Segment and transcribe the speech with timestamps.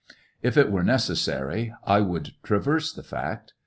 [0.41, 3.53] If it were necessary I would traverse the fact.